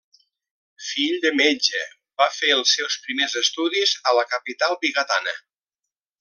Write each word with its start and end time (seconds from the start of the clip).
Fill 0.85 1.17
de 1.25 1.31
metge, 1.41 1.81
va 2.21 2.27
fer 2.37 2.49
els 2.55 2.73
seus 2.79 2.97
primers 3.05 3.37
estudis 3.43 3.93
a 4.13 4.15
la 4.21 4.25
capital 4.33 4.77
vigatana. 4.87 5.37